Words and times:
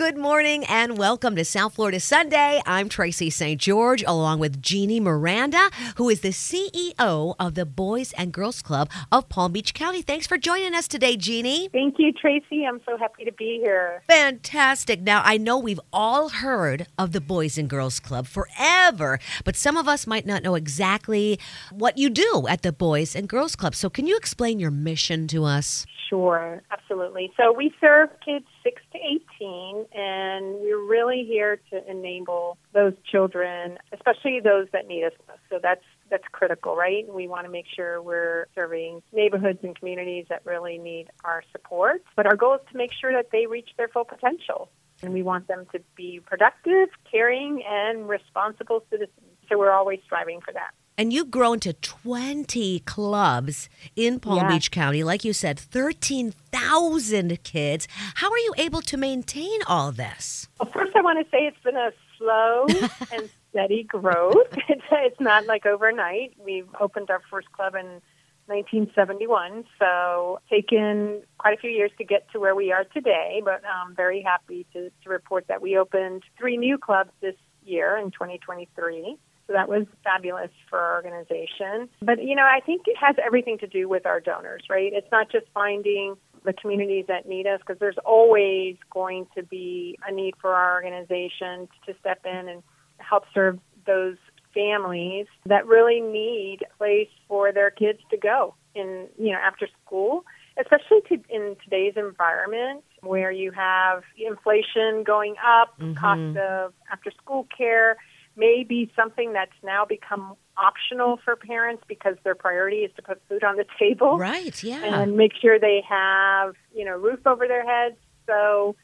Good 0.00 0.16
morning 0.16 0.64
and 0.64 0.96
welcome 0.96 1.36
to 1.36 1.44
South 1.44 1.74
Florida 1.74 2.00
Sunday. 2.00 2.62
I'm 2.64 2.88
Tracy 2.88 3.28
St. 3.28 3.60
George 3.60 4.02
along 4.04 4.38
with 4.38 4.62
Jeannie 4.62 4.98
Miranda, 4.98 5.68
who 5.96 6.08
is 6.08 6.22
the 6.22 6.30
CEO 6.30 7.34
of 7.38 7.54
the 7.54 7.66
Boys 7.66 8.14
and 8.16 8.32
Girls 8.32 8.62
Club 8.62 8.88
of 9.12 9.28
Palm 9.28 9.52
Beach 9.52 9.74
County. 9.74 10.00
Thanks 10.00 10.26
for 10.26 10.38
joining 10.38 10.74
us 10.74 10.88
today, 10.88 11.18
Jeannie. 11.18 11.68
Thank 11.68 11.96
you, 11.98 12.14
Tracy. 12.14 12.64
I'm 12.64 12.80
so 12.88 12.96
happy 12.96 13.26
to 13.26 13.32
be 13.32 13.58
here. 13.62 14.02
Fantastic. 14.08 15.02
Now, 15.02 15.20
I 15.22 15.36
know 15.36 15.58
we've 15.58 15.80
all 15.92 16.30
heard 16.30 16.86
of 16.96 17.12
the 17.12 17.20
Boys 17.20 17.58
and 17.58 17.68
Girls 17.68 18.00
Club 18.00 18.26
forever, 18.26 19.18
but 19.44 19.54
some 19.54 19.76
of 19.76 19.86
us 19.86 20.06
might 20.06 20.24
not 20.24 20.42
know 20.42 20.54
exactly 20.54 21.38
what 21.70 21.98
you 21.98 22.08
do 22.08 22.46
at 22.48 22.62
the 22.62 22.72
Boys 22.72 23.14
and 23.14 23.28
Girls 23.28 23.54
Club. 23.54 23.74
So, 23.74 23.90
can 23.90 24.06
you 24.06 24.16
explain 24.16 24.60
your 24.60 24.70
mission 24.70 25.26
to 25.26 25.44
us? 25.44 25.84
Sure, 26.10 26.60
absolutely. 26.72 27.32
So 27.36 27.52
we 27.52 27.72
serve 27.80 28.10
kids 28.24 28.46
6 28.62 28.82
to 28.92 28.98
18, 28.98 29.86
and 29.92 30.56
we're 30.60 30.84
really 30.84 31.24
here 31.26 31.60
to 31.70 31.90
enable 31.90 32.58
those 32.72 32.94
children, 33.10 33.78
especially 33.92 34.40
those 34.40 34.68
that 34.72 34.86
need 34.86 35.04
us 35.04 35.12
most. 35.28 35.40
So 35.48 35.58
that's 35.62 35.84
that's 36.10 36.24
critical, 36.32 36.76
right? 36.76 37.06
We 37.12 37.28
want 37.28 37.46
to 37.46 37.50
make 37.50 37.66
sure 37.74 38.02
we're 38.02 38.46
serving 38.54 39.02
neighborhoods 39.12 39.60
and 39.62 39.78
communities 39.78 40.26
that 40.28 40.44
really 40.44 40.76
need 40.76 41.08
our 41.24 41.44
support. 41.52 42.02
But 42.16 42.26
our 42.26 42.36
goal 42.36 42.56
is 42.56 42.60
to 42.72 42.76
make 42.76 42.90
sure 42.92 43.12
that 43.12 43.30
they 43.30 43.46
reach 43.46 43.70
their 43.76 43.88
full 43.88 44.04
potential. 44.04 44.70
And 45.02 45.12
we 45.14 45.22
want 45.22 45.48
them 45.48 45.66
to 45.72 45.80
be 45.96 46.20
productive, 46.24 46.88
caring, 47.10 47.62
and 47.66 48.08
responsible 48.08 48.84
citizens. 48.90 49.14
So 49.48 49.56
we're 49.56 49.72
always 49.72 50.00
striving 50.04 50.40
for 50.40 50.52
that. 50.52 50.72
And 51.00 51.14
you've 51.14 51.30
grown 51.30 51.60
to 51.60 51.72
20 51.72 52.80
clubs 52.80 53.70
in 53.96 54.20
Palm 54.20 54.36
Yeah. 54.36 54.48
Beach 54.48 54.70
County. 54.70 55.02
Like 55.02 55.24
you 55.24 55.32
said, 55.32 55.58
13,000 55.58 57.42
kids. 57.42 57.88
How 58.16 58.30
are 58.30 58.36
you 58.36 58.52
able 58.58 58.82
to 58.82 58.98
maintain 58.98 59.60
all 59.66 59.92
this? 59.92 60.46
Well, 60.60 60.70
first, 60.70 60.94
I 60.94 61.00
want 61.00 61.24
to 61.24 61.30
say 61.30 61.46
it's 61.46 61.56
been 61.64 61.78
a 61.78 61.90
slow 62.18 62.66
and 63.14 63.30
steady 63.48 63.84
growth. 63.84 64.36
It's, 64.68 64.84
it's 64.92 65.20
not 65.20 65.46
like 65.46 65.64
overnight. 65.64 66.34
We've 66.38 66.68
opened 66.78 67.08
our 67.08 67.22
first 67.30 67.50
club 67.52 67.74
in 67.74 68.02
1971, 68.48 69.64
so 69.78 70.40
taken 70.50 71.22
quite 71.38 71.56
a 71.56 71.60
few 71.62 71.70
years 71.70 71.92
to 71.96 72.04
get 72.04 72.30
to 72.32 72.40
where 72.40 72.54
we 72.54 72.72
are 72.72 72.84
today. 72.84 73.40
But 73.42 73.62
I'm 73.64 73.94
very 73.94 74.20
happy 74.20 74.66
to, 74.74 74.90
to 75.02 75.08
report 75.08 75.46
that 75.48 75.62
we 75.62 75.78
opened 75.78 76.24
three 76.38 76.58
new 76.58 76.76
clubs 76.76 77.10
this 77.22 77.36
year 77.64 77.96
in 77.96 78.10
2023. 78.10 79.16
So 79.50 79.54
that 79.54 79.68
was 79.68 79.84
fabulous 80.04 80.50
for 80.68 80.78
our 80.78 80.94
organization. 80.94 81.88
But, 82.00 82.22
you 82.22 82.36
know, 82.36 82.44
I 82.44 82.60
think 82.64 82.82
it 82.86 82.96
has 82.96 83.16
everything 83.20 83.58
to 83.58 83.66
do 83.66 83.88
with 83.88 84.06
our 84.06 84.20
donors, 84.20 84.62
right? 84.70 84.92
It's 84.92 85.10
not 85.10 85.28
just 85.28 85.46
finding 85.52 86.14
the 86.44 86.52
communities 86.52 87.06
that 87.08 87.28
need 87.28 87.48
us 87.48 87.58
because 87.58 87.80
there's 87.80 87.98
always 88.06 88.76
going 88.92 89.26
to 89.36 89.42
be 89.42 89.98
a 90.06 90.12
need 90.12 90.34
for 90.40 90.54
our 90.54 90.74
organization 90.74 91.68
to 91.84 91.94
step 91.98 92.24
in 92.24 92.48
and 92.48 92.62
help 92.98 93.24
serve 93.34 93.58
those 93.88 94.18
families 94.54 95.26
that 95.46 95.66
really 95.66 96.00
need 96.00 96.58
a 96.62 96.78
place 96.78 97.10
for 97.26 97.50
their 97.50 97.72
kids 97.72 97.98
to 98.12 98.16
go 98.16 98.54
in, 98.76 99.08
you 99.18 99.32
know, 99.32 99.38
after 99.44 99.66
school, 99.84 100.24
especially 100.60 101.00
to, 101.08 101.14
in 101.28 101.56
today's 101.64 101.94
environment 101.96 102.84
where 103.00 103.32
you 103.32 103.50
have 103.50 104.04
inflation 104.16 105.02
going 105.04 105.34
up, 105.44 105.76
mm-hmm. 105.80 105.94
cost 105.94 106.38
of 106.38 106.72
after 106.92 107.10
school 107.10 107.48
care 107.56 107.96
may 108.40 108.64
be 108.64 108.90
something 108.96 109.32
that's 109.34 109.52
now 109.62 109.84
become 109.84 110.34
optional 110.56 111.20
for 111.24 111.36
parents 111.36 111.82
because 111.86 112.16
their 112.24 112.34
priority 112.34 112.78
is 112.78 112.90
to 112.96 113.02
put 113.02 113.20
food 113.28 113.44
on 113.44 113.56
the 113.56 113.66
table 113.78 114.18
Right, 114.18 114.62
yeah. 114.62 115.02
and 115.02 115.16
make 115.16 115.32
sure 115.40 115.58
they 115.58 115.82
have 115.88 116.54
you 116.74 116.84
know 116.84 116.96
roof 116.96 117.20
over 117.26 117.46
their 117.46 117.64
heads. 117.64 117.96
So 118.26 118.74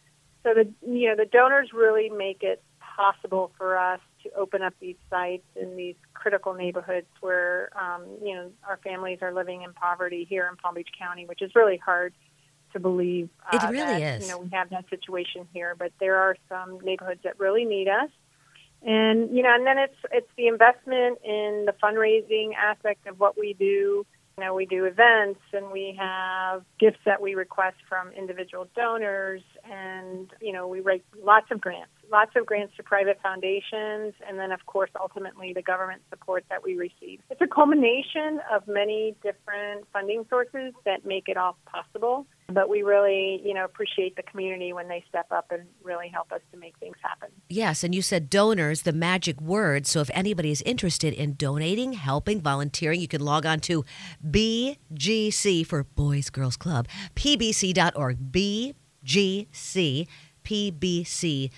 so 0.43 0.55
the 0.55 0.69
you 0.87 1.09
know 1.09 1.17
the 1.17 1.27
donors 1.27 1.71
really 1.73 2.11
make 2.11 2.43
it 2.43 2.63
possible 2.97 3.53
for 3.59 3.77
us 3.77 4.01
to 4.23 4.31
open 4.35 4.63
up 4.63 4.75
these 4.81 4.97
sites 5.11 5.47
in 5.55 5.77
these 5.77 5.97
critical 6.15 6.55
neighborhoods 6.55 7.07
where 7.21 7.71
um, 7.81 8.05
you 8.23 8.35
know 8.35 8.51
our 8.69 8.79
families 8.85 9.19
are 9.23 9.33
living 9.33 9.63
in 9.63 9.73
poverty 9.73 10.27
here 10.29 10.49
in 10.51 10.57
Palm 10.57 10.75
Beach 10.75 10.91
County, 10.99 11.27
which 11.27 11.43
is 11.43 11.55
really 11.55 11.79
hard 11.79 12.15
to 12.73 12.81
believe. 12.81 13.29
It 13.53 13.63
uh, 13.63 13.69
really 13.71 14.01
that, 14.01 14.21
is. 14.21 14.27
You 14.27 14.33
know 14.33 14.39
we 14.39 14.51
have 14.53 14.71
that 14.71 14.89
situation 14.91 15.47
here, 15.53 15.75
but 15.79 15.93
there 16.01 16.17
are 16.17 16.37
some 16.49 16.79
neighborhoods 16.81 17.21
that 17.25 17.39
really 17.39 17.65
need 17.65 17.89
us. 17.89 18.11
And 18.87 19.37
you 19.37 19.43
know, 19.43 19.53
and 19.53 19.67
then 19.67 19.79
it's 19.79 19.97
it's 20.13 20.31
the 20.37 20.47
investment 20.47 21.19
in 21.25 21.67
the 21.67 21.75
fundraising 21.83 22.55
aspect 22.55 23.09
of 23.09 23.19
what 23.19 23.37
we 23.37 23.53
do. 23.53 24.07
You 24.39 24.45
know, 24.45 24.55
we 24.55 24.65
do 24.65 24.85
events 24.85 25.41
and 25.53 25.73
we 25.73 25.97
have 25.99 26.63
gifts 26.79 27.01
that 27.05 27.21
we 27.21 27.35
request 27.35 27.79
from 27.89 28.13
individual 28.13 28.69
donors, 28.77 29.43
and 29.69 30.31
you 30.41 30.53
know, 30.53 30.69
we 30.69 30.81
write 30.81 31.05
lots 31.21 31.51
of 31.51 31.61
grants, 31.61 31.91
lots 32.11 32.33
of 32.37 32.47
grants 32.47 32.77
to 32.77 32.83
private 32.83 33.19
foundations, 33.23 34.15
and 34.29 34.39
then 34.39 34.53
of 34.53 34.65
course, 34.67 34.91
ultimately, 35.01 35.53
the 35.53 35.63
government 35.63 36.03
support 36.11 36.45
that 36.51 36.63
we 36.63 36.77
receive. 36.77 37.21
It's 37.31 37.41
a 37.41 37.47
culmination 37.47 38.41
of 38.53 38.67
many 38.67 39.17
different 39.23 39.87
funding 39.93 40.25
sources 40.29 40.73
that 40.85 41.05
make 41.05 41.29
it 41.29 41.37
all 41.37 41.57
possible. 41.67 42.27
But 42.49 42.69
we 42.69 42.83
really, 42.83 43.41
you 43.45 43.55
know, 43.55 43.65
appreciate 43.65 44.15
the 44.15 44.23
community 44.23 44.73
when 44.73 44.87
they 44.87 45.05
step 45.09 45.27
up 45.33 45.51
and 45.51 45.65
really 45.83 46.09
help 46.09 46.31
us 46.31 46.41
to 46.53 46.59
make 46.59 46.79
things 46.79 46.97
happen. 47.03 47.31
Yes, 47.49 47.83
and 47.83 47.93
you 47.93 48.03
said 48.03 48.31
donors, 48.31 48.83
the 48.83 48.93
magic 48.93 49.41
word. 49.41 49.85
So 49.87 50.01
if 50.01 50.11
anybody 50.15 50.53
is 50.53 50.63
interested 50.63 51.13
in 51.13 51.35
donating, 51.35 51.95
helping, 51.95 52.41
volunteering, 52.41 53.01
you 53.01 53.09
can 53.09 53.21
log 53.21 53.47
on 53.47 53.59
to 53.61 53.85
BGC 54.25 55.67
for 55.67 55.83
Boys 55.83 56.31
Girls 56.31 56.57
Club, 56.57 56.87
pbc.org, 57.17 58.31
BGC, 58.31 60.07
pbc.org, 60.47 61.51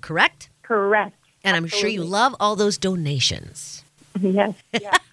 correct? 0.00 0.48
Correct. 0.62 1.16
And 1.44 1.56
I'm 1.56 1.66
sure 1.66 1.88
you 1.88 2.04
love 2.04 2.36
all 2.38 2.56
those 2.56 2.78
donations. 2.78 3.84
Yes. 4.20 4.54
Yeah. 4.72 4.96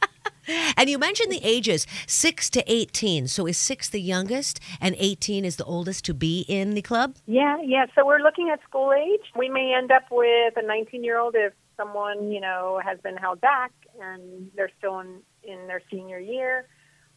And 0.77 0.91
you 0.91 0.99
mentioned 0.99 1.31
the 1.31 1.39
ages 1.43 1.87
6 2.05 2.51
to 2.51 2.71
18. 2.71 3.27
So 3.27 3.47
is 3.47 3.57
6 3.57 3.89
the 3.89 3.99
youngest 3.99 4.59
and 4.79 4.95
18 4.99 5.43
is 5.43 5.55
the 5.55 5.65
oldest 5.65 6.05
to 6.05 6.13
be 6.13 6.41
in 6.47 6.75
the 6.75 6.83
club? 6.83 7.15
Yeah, 7.25 7.57
yeah. 7.63 7.87
So 7.95 8.05
we're 8.05 8.19
looking 8.19 8.51
at 8.53 8.61
school 8.61 8.93
age. 8.93 9.21
We 9.35 9.49
may 9.49 9.73
end 9.75 9.91
up 9.91 10.03
with 10.11 10.55
a 10.55 10.61
19 10.61 11.03
year 11.03 11.17
old 11.17 11.33
if 11.35 11.53
someone, 11.77 12.31
you 12.31 12.39
know, 12.39 12.79
has 12.85 12.99
been 12.99 13.17
held 13.17 13.41
back 13.41 13.71
and 13.99 14.51
they're 14.55 14.69
still 14.77 14.99
in, 14.99 15.21
in 15.41 15.65
their 15.65 15.81
senior 15.89 16.19
year. 16.19 16.67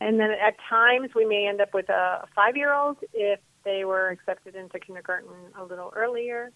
And 0.00 0.18
then 0.18 0.30
at 0.30 0.54
times 0.70 1.10
we 1.14 1.26
may 1.26 1.46
end 1.46 1.60
up 1.60 1.74
with 1.74 1.90
a 1.90 2.26
five 2.34 2.56
year 2.56 2.72
old 2.72 2.96
if 3.12 3.40
they 3.68 3.84
were 3.84 4.08
accepted 4.08 4.54
into 4.56 4.78
kindergarten 4.78 5.28
a 5.58 5.64
little 5.64 5.92
earlier, 5.94 6.50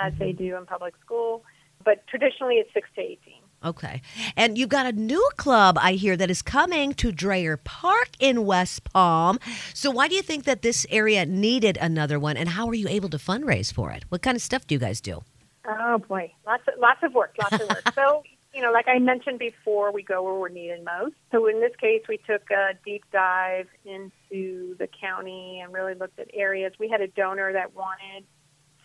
as 0.00 0.12
they 0.18 0.30
mm-hmm. 0.30 0.44
do 0.44 0.56
in 0.56 0.66
public 0.66 0.94
school. 1.04 1.44
But 1.84 2.06
traditionally 2.06 2.56
it's 2.56 2.72
6 2.72 2.88
to 2.94 3.00
18. 3.00 3.18
Okay. 3.64 4.02
And 4.36 4.56
you've 4.56 4.68
got 4.68 4.86
a 4.86 4.92
new 4.92 5.28
club, 5.36 5.76
I 5.80 5.92
hear, 5.94 6.16
that 6.16 6.30
is 6.30 6.42
coming 6.42 6.94
to 6.94 7.12
Dreher 7.12 7.58
Park 7.62 8.10
in 8.20 8.44
West 8.46 8.84
Palm. 8.84 9.38
So 9.74 9.90
why 9.90 10.06
do 10.06 10.14
you 10.14 10.22
think 10.22 10.44
that 10.44 10.62
this 10.62 10.86
area 10.90 11.26
needed 11.26 11.78
another 11.80 12.18
one 12.20 12.36
and 12.36 12.50
how 12.50 12.68
are 12.68 12.74
you 12.74 12.88
able 12.88 13.08
to 13.10 13.18
fundraise 13.18 13.72
for 13.72 13.90
it? 13.90 14.04
What 14.08 14.22
kind 14.22 14.36
of 14.36 14.42
stuff 14.42 14.66
do 14.66 14.74
you 14.74 14.78
guys 14.78 15.00
do? 15.00 15.22
Oh 15.66 15.98
boy, 15.98 16.32
lots 16.44 16.64
of 16.66 16.74
lots 16.80 17.02
of 17.04 17.14
work, 17.14 17.36
lots 17.40 17.62
of 17.62 17.68
work. 17.68 17.84
so 17.94 18.24
you 18.54 18.60
know, 18.60 18.72
like 18.72 18.86
I 18.88 18.98
mentioned 18.98 19.38
before, 19.38 19.92
we 19.92 20.02
go 20.02 20.22
where 20.22 20.34
we're 20.34 20.48
needed 20.48 20.84
most. 20.84 21.14
So 21.30 21.46
in 21.46 21.60
this 21.60 21.72
case, 21.80 22.02
we 22.08 22.18
took 22.18 22.50
a 22.50 22.74
deep 22.84 23.04
dive 23.12 23.68
into 23.84 24.76
the 24.78 24.88
county 25.00 25.60
and 25.62 25.72
really 25.72 25.94
looked 25.94 26.18
at 26.18 26.28
areas. 26.34 26.72
We 26.78 26.88
had 26.88 27.00
a 27.00 27.08
donor 27.08 27.52
that 27.52 27.74
wanted 27.74 28.24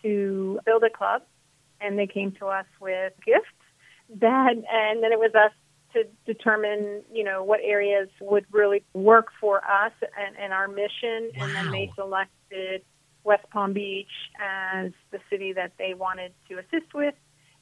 to 0.02 0.60
build 0.64 0.84
a 0.84 0.90
club, 0.90 1.22
and 1.80 1.98
they 1.98 2.06
came 2.06 2.32
to 2.32 2.46
us 2.46 2.66
with 2.80 3.12
gifts. 3.24 3.46
That 4.20 4.52
and 4.52 5.02
then 5.02 5.12
it 5.12 5.18
was 5.18 5.34
us 5.34 5.52
to 5.92 6.04
determine, 6.26 7.02
you 7.12 7.24
know, 7.24 7.42
what 7.44 7.60
areas 7.62 8.08
would 8.20 8.46
really 8.50 8.84
work 8.94 9.28
for 9.40 9.58
us 9.58 9.92
and, 10.18 10.36
and 10.38 10.52
our 10.52 10.68
mission. 10.68 11.30
And 11.36 11.54
then 11.54 11.70
they 11.70 11.90
selected 11.94 12.82
West 13.24 13.44
Palm 13.50 13.72
Beach 13.72 14.10
as 14.40 14.92
the 15.10 15.18
city 15.30 15.52
that 15.52 15.72
they 15.78 15.94
wanted 15.94 16.32
to 16.48 16.58
assist 16.58 16.94
with, 16.94 17.14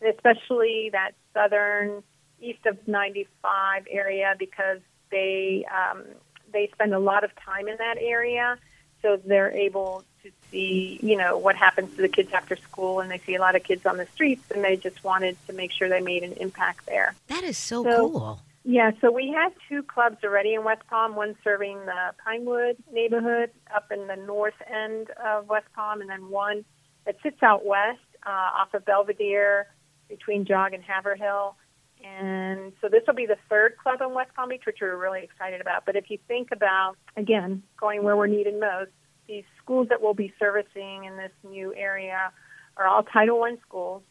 especially 0.02 0.90
that 0.93 1.12
southern 1.34 2.02
east 2.40 2.66
of 2.66 2.76
95 2.87 3.87
area 3.90 4.34
because 4.38 4.81
they 5.10 5.64
um, 5.72 6.04
they 6.52 6.69
spend 6.72 6.94
a 6.94 6.98
lot 6.98 7.25
of 7.25 7.31
time 7.37 7.69
in 7.69 7.76
that 7.78 7.96
area, 8.00 8.58
so 9.02 9.20
they're 9.25 9.50
able 9.52 10.04
to 10.22 10.31
see, 10.50 10.98
you 11.02 11.16
know, 11.16 11.37
what 11.38 11.56
happens 11.56 11.94
to 11.96 12.02
the 12.02 12.08
kids 12.08 12.32
after 12.32 12.56
school, 12.56 13.00
and 13.00 13.10
they 13.10 13.19
see 13.19 13.34
a 13.34 13.40
lot 13.40 13.54
of 13.56 13.62
kids 13.62 13.84
on 13.87 13.96
the 13.96 14.06
streets, 14.06 14.43
and 14.54 14.64
they 14.64 14.76
just 14.76 15.02
wanted 15.04 15.37
to 15.46 15.52
make 15.52 15.72
sure 15.72 15.88
they 15.88 16.00
made 16.00 16.22
an 16.22 16.32
impact 16.34 16.87
there. 16.87 17.14
That 17.28 17.44
is 17.44 17.58
so, 17.58 17.82
So- 17.84 18.10
cool. 18.10 18.40
Yeah, 18.69 18.90
so 19.00 19.12
we 19.12 19.28
have 19.28 19.52
two 19.69 19.84
clubs 19.84 20.16
already 20.25 20.54
in 20.54 20.64
West 20.64 20.82
Palm, 20.90 21.14
one 21.14 21.37
serving 21.44 21.87
the 21.87 22.14
Pinewood 22.25 22.76
neighborhood 22.92 23.50
up 23.72 23.92
in 23.92 24.08
the 24.08 24.16
north 24.16 24.60
end 24.69 25.08
of 25.25 25.49
West 25.49 25.69
Palm, 25.76 26.00
and 26.00 26.10
then 26.10 26.31
one 26.31 26.64
that 27.04 27.14
sits 27.22 27.40
out 27.44 27.64
west 27.64 28.00
uh, 28.26 28.31
off 28.31 28.75
of 28.75 28.84
Belvedere 28.84 29.69
between 30.08 30.44
Jog 30.44 30.73
and 30.73 30.82
Haverhill. 30.82 31.56
And 32.05 32.73
so 32.81 32.88
this 32.88 33.03
will 33.06 33.14
be 33.14 33.26
the 33.26 33.38
third 33.49 33.76
club 33.82 34.00
in 34.00 34.14
West 34.14 34.31
Palm 34.35 34.50
Beach, 34.50 34.62
which 34.67 34.79
we're 34.81 34.97
really 34.97 35.23
excited 35.23 35.61
about. 35.61 35.87
But 35.87 35.97
if 35.97 36.11
you 36.11 36.19
think 36.29 36.49
about, 36.53 36.97
again, 37.17 37.62
going 37.81 38.03
where 38.03 38.17
we're 38.17 38.26
needed 38.26 38.58
most, 38.61 38.91
these 39.26 39.44
schools 39.62 39.88
that 39.88 40.03
we'll 40.03 40.14
be 40.14 40.32
servicing 40.38 41.05
in 41.05 41.17
this 41.17 41.32
new 41.49 41.75
area 41.75 42.32
are 42.76 42.87
all 42.87 43.03
Title 43.03 43.43
I 43.43 43.56
schools. 43.67 44.03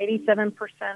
87% 0.00 0.54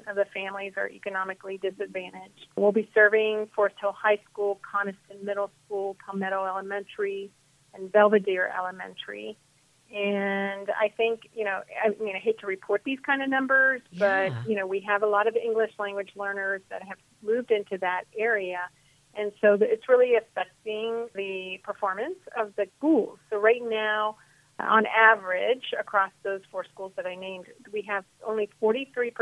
of 0.08 0.16
the 0.16 0.24
families 0.32 0.74
are 0.76 0.88
economically 0.88 1.58
disadvantaged. 1.58 2.46
We'll 2.56 2.72
be 2.72 2.88
serving 2.94 3.48
Forest 3.54 3.76
Hill 3.80 3.92
High 3.92 4.20
School, 4.30 4.60
Conniston 4.62 5.22
Middle 5.24 5.50
School, 5.64 5.96
Palmetto 6.06 6.46
Elementary, 6.46 7.30
and 7.74 7.92
Belvedere 7.92 8.50
Elementary. 8.56 9.36
And 9.94 10.70
I 10.70 10.88
think, 10.96 11.28
you 11.34 11.44
know, 11.44 11.60
I 11.84 11.90
mean, 12.02 12.16
I 12.16 12.18
hate 12.18 12.40
to 12.40 12.46
report 12.46 12.82
these 12.84 12.98
kind 13.06 13.22
of 13.22 13.28
numbers, 13.28 13.80
Yeah. 13.92 14.30
but, 14.30 14.48
you 14.50 14.56
know, 14.56 14.66
we 14.66 14.80
have 14.80 15.04
a 15.04 15.06
lot 15.06 15.28
of 15.28 15.36
English 15.36 15.70
language 15.78 16.10
learners 16.16 16.62
that 16.68 16.82
have 16.82 16.98
moved 17.22 17.52
into 17.52 17.78
that 17.78 18.04
area. 18.18 18.68
And 19.14 19.30
so 19.40 19.56
it's 19.60 19.88
really 19.88 20.16
affecting 20.16 21.08
the 21.14 21.60
performance 21.62 22.18
of 22.36 22.56
the 22.56 22.66
schools. 22.76 23.20
So 23.30 23.38
right 23.38 23.62
now, 23.62 24.16
on 24.58 24.86
average, 24.86 25.72
across 25.78 26.10
those 26.24 26.40
four 26.50 26.64
schools 26.64 26.92
that 26.96 27.06
I 27.06 27.14
named, 27.14 27.46
we 27.72 27.82
have 27.82 28.04
only 28.26 28.48
43% 28.60 29.12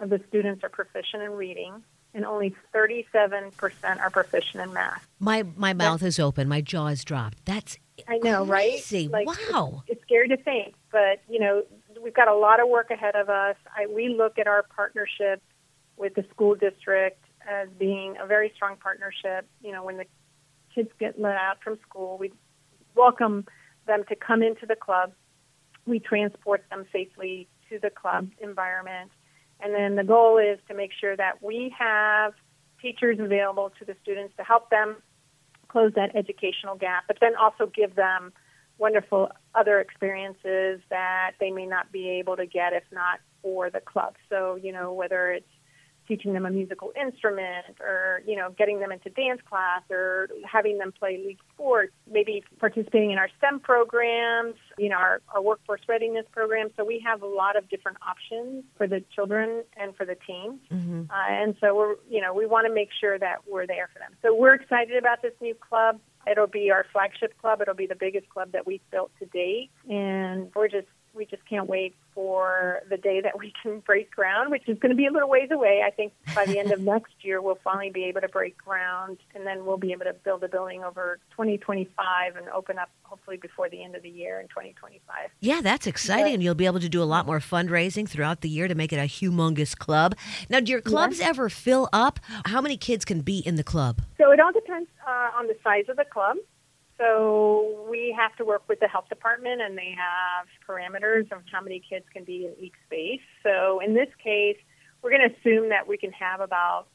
of 0.00 0.08
the 0.08 0.20
students 0.28 0.64
are 0.64 0.70
proficient 0.70 1.22
in 1.22 1.32
reading, 1.32 1.82
and 2.18 2.26
only 2.26 2.52
37% 2.74 4.00
are 4.00 4.10
proficient 4.10 4.60
in 4.60 4.72
math. 4.72 5.06
My 5.20 5.44
my 5.56 5.72
mouth 5.72 6.02
is 6.02 6.18
open. 6.18 6.48
My 6.48 6.60
jaw 6.60 6.88
is 6.88 7.04
dropped. 7.04 7.44
That's 7.44 7.78
I 8.08 8.18
know, 8.18 8.44
right? 8.44 8.72
crazy. 8.72 9.06
Like, 9.06 9.28
wow. 9.28 9.84
It's 9.86 10.02
scary 10.02 10.26
to 10.28 10.36
think, 10.36 10.74
but 10.90 11.20
you 11.28 11.38
know, 11.38 11.62
we've 12.02 12.14
got 12.14 12.26
a 12.26 12.34
lot 12.34 12.58
of 12.58 12.68
work 12.68 12.90
ahead 12.90 13.14
of 13.14 13.28
us. 13.28 13.54
I, 13.74 13.86
we 13.86 14.08
look 14.08 14.36
at 14.36 14.48
our 14.48 14.64
partnership 14.64 15.40
with 15.96 16.14
the 16.16 16.24
school 16.30 16.56
district 16.56 17.22
as 17.48 17.68
being 17.78 18.16
a 18.20 18.26
very 18.26 18.50
strong 18.56 18.76
partnership. 18.76 19.46
You 19.62 19.70
know, 19.70 19.84
when 19.84 19.96
the 19.96 20.06
kids 20.74 20.90
get 20.98 21.20
let 21.20 21.36
out 21.36 21.62
from 21.62 21.78
school, 21.88 22.18
we 22.18 22.32
welcome 22.96 23.46
them 23.86 24.02
to 24.08 24.16
come 24.16 24.42
into 24.42 24.66
the 24.66 24.76
club. 24.76 25.12
We 25.86 26.00
transport 26.00 26.64
them 26.68 26.84
safely 26.92 27.46
to 27.68 27.78
the 27.78 27.90
club 27.90 28.28
environment. 28.40 29.12
And 29.60 29.74
then 29.74 29.96
the 29.96 30.04
goal 30.04 30.38
is 30.38 30.58
to 30.68 30.74
make 30.74 30.92
sure 30.92 31.16
that 31.16 31.42
we 31.42 31.74
have 31.78 32.34
teachers 32.80 33.18
available 33.18 33.72
to 33.78 33.84
the 33.84 33.96
students 34.02 34.34
to 34.36 34.44
help 34.44 34.70
them 34.70 34.96
close 35.68 35.92
that 35.94 36.14
educational 36.14 36.76
gap, 36.76 37.04
but 37.06 37.18
then 37.20 37.34
also 37.36 37.66
give 37.66 37.94
them 37.94 38.32
wonderful 38.78 39.28
other 39.54 39.80
experiences 39.80 40.80
that 40.88 41.32
they 41.40 41.50
may 41.50 41.66
not 41.66 41.90
be 41.90 42.08
able 42.08 42.36
to 42.36 42.46
get 42.46 42.72
if 42.72 42.84
not 42.92 43.18
for 43.42 43.68
the 43.70 43.80
club. 43.80 44.14
So, 44.28 44.56
you 44.56 44.72
know, 44.72 44.92
whether 44.92 45.32
it's 45.32 45.50
teaching 46.08 46.32
them 46.32 46.46
a 46.46 46.50
musical 46.50 46.90
instrument 47.00 47.76
or, 47.80 48.22
you 48.26 48.34
know, 48.34 48.50
getting 48.56 48.80
them 48.80 48.90
into 48.90 49.10
dance 49.10 49.40
class 49.48 49.82
or 49.90 50.28
having 50.50 50.78
them 50.78 50.90
play 50.98 51.22
league 51.24 51.38
sports, 51.52 51.92
maybe 52.10 52.42
participating 52.58 53.10
in 53.10 53.18
our 53.18 53.28
STEM 53.38 53.60
programs, 53.60 54.54
you 54.78 54.88
know, 54.88 54.96
our, 54.96 55.20
our 55.34 55.42
workforce 55.42 55.82
readiness 55.88 56.24
program. 56.32 56.68
So 56.76 56.84
we 56.84 57.00
have 57.06 57.22
a 57.22 57.26
lot 57.26 57.56
of 57.56 57.68
different 57.68 57.98
options 58.06 58.64
for 58.76 58.86
the 58.86 59.04
children 59.14 59.62
and 59.76 59.94
for 59.94 60.06
the 60.06 60.16
teams. 60.26 60.58
hmm 60.70 61.02
Uh, 61.10 61.28
and 61.28 61.54
so 61.60 61.76
we're, 61.76 61.96
you 62.08 62.20
know, 62.20 62.32
we 62.32 62.46
want 62.46 62.66
to 62.66 62.72
make 62.72 62.88
sure 62.98 63.18
that 63.18 63.38
we're 63.46 63.66
there 63.66 63.88
for 63.92 63.98
them. 63.98 64.12
So 64.22 64.34
we're 64.34 64.54
excited 64.54 64.96
about 64.96 65.22
this 65.22 65.34
new 65.40 65.54
club. 65.54 66.00
It'll 66.30 66.46
be 66.46 66.70
our 66.70 66.84
flagship 66.92 67.38
club. 67.38 67.60
It'll 67.62 67.74
be 67.74 67.86
the 67.86 67.94
biggest 67.94 68.28
club 68.28 68.52
that 68.52 68.66
we've 68.66 68.82
built 68.90 69.10
to 69.20 69.26
date, 69.26 69.70
and 69.88 70.50
we're 70.54 70.68
just 70.68 70.88
we 71.14 71.26
just 71.26 71.44
can't 71.48 71.68
wait 71.68 71.94
for 72.14 72.80
the 72.88 72.96
day 72.96 73.20
that 73.20 73.38
we 73.38 73.52
can 73.62 73.80
break 73.80 74.10
ground, 74.10 74.50
which 74.50 74.68
is 74.68 74.78
going 74.78 74.90
to 74.90 74.96
be 74.96 75.06
a 75.06 75.12
little 75.12 75.28
ways 75.28 75.50
away. 75.50 75.82
I 75.86 75.90
think 75.90 76.12
by 76.34 76.46
the 76.46 76.58
end 76.58 76.72
of 76.72 76.80
next 76.94 77.12
year 77.20 77.40
we'll 77.40 77.58
finally 77.62 77.90
be 77.90 78.04
able 78.04 78.20
to 78.20 78.28
break 78.28 78.56
ground, 78.58 79.18
and 79.34 79.46
then 79.46 79.64
we'll 79.64 79.76
be 79.76 79.92
able 79.92 80.04
to 80.04 80.12
build 80.12 80.44
a 80.44 80.48
building 80.48 80.84
over 80.84 81.18
2025 81.30 82.36
and 82.36 82.48
open 82.48 82.78
up 82.78 82.90
hopefully 83.02 83.36
before 83.36 83.68
the 83.68 83.82
end 83.82 83.94
of 83.94 84.02
the 84.02 84.10
year 84.10 84.40
in 84.40 84.48
2025. 84.48 85.30
Yeah, 85.40 85.60
that's 85.62 85.86
exciting. 85.86 86.34
And 86.34 86.42
you'll 86.42 86.54
be 86.54 86.66
able 86.66 86.80
to 86.80 86.88
do 86.88 87.02
a 87.02 87.04
lot 87.04 87.26
more 87.26 87.40
fundraising 87.40 88.08
throughout 88.08 88.42
the 88.42 88.48
year 88.48 88.68
to 88.68 88.74
make 88.74 88.92
it 88.92 88.98
a 88.98 89.08
humongous 89.08 89.76
club. 89.76 90.14
Now, 90.48 90.60
do 90.60 90.72
your 90.72 90.80
clubs 90.80 91.20
ever 91.20 91.48
fill 91.48 91.88
up? 91.92 92.20
How 92.46 92.60
many 92.60 92.76
kids 92.76 93.04
can 93.04 93.20
be 93.20 93.38
in 93.38 93.56
the 93.56 93.64
club? 93.64 94.02
So 94.18 94.30
it 94.30 94.40
all 94.40 94.52
depends 94.52 94.88
uh, 95.06 95.30
on 95.38 95.46
the 95.46 95.56
size 95.64 95.84
of 95.88 95.96
the 95.96 96.04
club. 96.04 96.36
So 96.98 97.86
we 97.88 98.14
have 98.18 98.34
to 98.36 98.44
work 98.44 98.64
with 98.68 98.80
the 98.80 98.88
health 98.88 99.08
department, 99.08 99.60
and 99.60 99.78
they 99.78 99.94
have 99.96 100.46
parameters 100.68 101.30
of 101.30 101.42
how 101.50 101.60
many 101.60 101.80
kids 101.88 102.04
can 102.12 102.24
be 102.24 102.46
in 102.46 102.54
each 102.60 102.74
space. 102.86 103.20
So 103.44 103.80
in 103.80 103.94
this 103.94 104.08
case, 104.22 104.58
we're 105.00 105.10
going 105.10 105.28
to 105.28 105.34
assume 105.36 105.68
that 105.68 105.86
we 105.86 105.96
can 105.96 106.10
have 106.12 106.40
about 106.40 106.88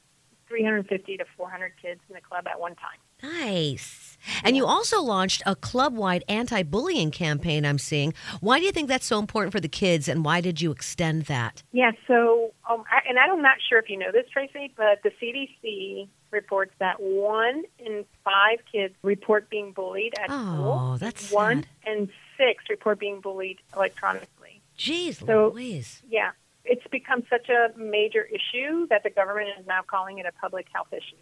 350 0.49 1.17
to 1.17 1.25
400 1.37 1.71
kids 1.81 2.01
in 2.09 2.15
the 2.15 2.21
club 2.21 2.47
at 2.47 2.59
one 2.59 2.75
time. 2.75 2.99
Nice. 3.23 4.02
And 4.43 4.55
you 4.55 4.65
also 4.65 5.01
launched 5.01 5.41
a 5.45 5.55
club 5.55 5.95
wide 5.95 6.23
anti 6.27 6.63
bullying 6.63 7.11
campaign, 7.11 7.65
I'm 7.65 7.77
seeing. 7.77 8.13
Why 8.39 8.59
do 8.59 8.65
you 8.65 8.71
think 8.71 8.87
that's 8.87 9.05
so 9.05 9.19
important 9.19 9.51
for 9.51 9.59
the 9.59 9.67
kids, 9.67 10.07
and 10.07 10.23
why 10.25 10.41
did 10.41 10.61
you 10.61 10.71
extend 10.71 11.23
that? 11.23 11.63
Yeah. 11.71 11.91
So, 12.07 12.53
um, 12.69 12.83
I, 12.91 13.07
and 13.07 13.17
I'm 13.19 13.41
not 13.41 13.57
sure 13.67 13.79
if 13.79 13.89
you 13.89 13.97
know 13.97 14.11
this, 14.11 14.25
Tracy, 14.31 14.73
but 14.75 15.01
the 15.03 15.11
CDC 15.21 16.07
reports 16.31 16.73
that 16.79 17.01
one 17.01 17.63
in 17.79 18.05
five 18.23 18.59
kids 18.71 18.95
report 19.03 19.49
being 19.49 19.71
bullied 19.71 20.13
at 20.19 20.29
school. 20.29 20.91
Oh, 20.93 20.97
that's 20.97 21.31
one 21.31 21.65
sad. 21.85 21.93
in 21.93 22.09
six 22.37 22.63
report 22.69 22.99
being 22.99 23.21
bullied 23.21 23.59
electronically. 23.75 24.61
Jeez 24.77 25.25
So- 25.25 25.49
Louise. 25.49 26.01
Yeah, 26.09 26.31
it's 26.65 26.85
become 26.91 27.23
such 27.29 27.49
a 27.49 27.77
major 27.77 28.23
issue 28.23 28.87
that 28.87 29.03
the 29.03 29.09
government 29.09 29.49
is 29.59 29.67
now 29.67 29.81
calling 29.85 30.17
it 30.17 30.25
a 30.25 30.31
public 30.31 30.67
health 30.73 30.91
issue. 30.91 31.15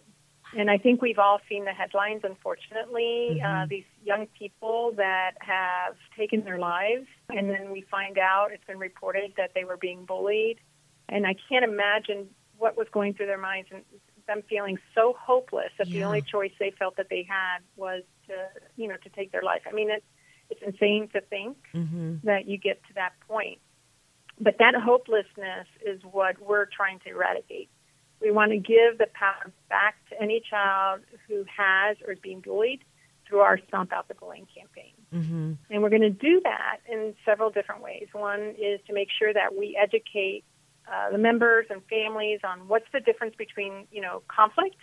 And 0.58 0.70
I 0.70 0.78
think 0.78 1.02
we've 1.02 1.20
all 1.20 1.40
seen 1.48 1.66
the 1.66 1.72
headlines, 1.72 2.22
unfortunately, 2.24 3.42
uh, 3.46 3.66
these 3.70 3.86
young 4.04 4.28
people 4.38 4.94
that 4.98 5.32
have 5.40 5.96
taken 6.18 6.44
their 6.44 6.60
lives, 6.60 7.08
and 7.30 7.50
then 7.50 7.72
we 7.72 7.86
find 7.90 8.18
out 8.18 8.50
it's 8.52 8.66
been 8.66 8.80
reported 8.80 9.34
that 9.38 9.52
they 9.56 9.64
were 9.64 9.78
being 9.78 10.04
bullied. 10.06 10.58
And 11.08 11.26
I 11.26 11.36
can't 11.48 11.64
imagine 11.64 12.28
what 12.58 12.78
was 12.78 12.88
going 12.92 13.14
through 13.14 13.28
their 13.28 13.38
minds 13.38 13.70
and 13.72 13.84
them 14.28 14.44
feeling 14.50 14.78
so 14.94 15.16
hopeless 15.20 15.72
that 15.78 15.88
the 15.88 16.04
only 16.04 16.22
choice 16.22 16.52
they 16.60 16.72
felt 16.78 16.96
that 16.98 17.08
they 17.10 17.26
had 17.28 17.60
was 17.76 18.04
to, 18.28 18.34
you 18.76 18.88
know, 18.88 18.96
to 19.04 19.10
take 19.10 19.32
their 19.32 19.42
life. 19.42 19.62
I 19.68 19.74
mean, 19.74 19.90
it's, 19.90 20.06
it's 20.50 20.62
insane 20.66 21.10
to 21.14 21.22
think 21.22 21.58
hmm 21.72 22.16
that 22.24 22.48
you 22.48 22.58
get 22.58 22.84
to 22.88 22.94
that 22.94 23.14
point. 23.28 23.60
But 24.40 24.58
that 24.60 24.76
hopelessness 24.76 25.68
is 25.84 26.02
what 26.04 26.36
we're 26.40 26.66
trying 26.66 27.00
to 27.00 27.10
eradicate. 27.10 27.70
We 28.22 28.32
want 28.32 28.52
to 28.52 28.58
give 28.58 28.98
the 28.98 29.08
power 29.14 29.52
back 29.70 29.96
to 30.10 30.22
any 30.22 30.42
child 30.48 31.02
who 31.28 31.46
has 31.58 31.98
or 32.06 32.14
is 32.14 32.20
being 32.20 32.42
bullied 32.42 32.84
through 33.28 33.40
our 33.40 33.60
Stomp 33.68 33.92
Out 33.94 34.08
the 34.08 34.16
Bullying 34.16 34.48
campaign. 34.56 34.94
hmm 35.12 35.54
And 35.74 35.82
we're 35.82 35.90
going 35.90 36.02
to 36.02 36.10
do 36.10 36.42
that 36.44 36.80
in 36.90 37.16
several 37.26 37.50
different 37.50 37.82
ways. 37.82 38.08
One 38.12 38.56
is 38.60 38.80
to 38.88 38.94
make 38.94 39.08
sure 39.18 39.34
that 39.34 39.56
we 39.58 39.78
educate 39.82 40.44
uh, 40.92 41.12
the 41.12 41.18
members 41.18 41.68
and 41.70 41.82
families 41.90 42.40
on 42.44 42.68
what's 42.68 42.86
the 42.92 43.00
difference 43.00 43.36
between, 43.38 43.88
you 43.92 44.02
know, 44.02 44.22
conflict 44.28 44.76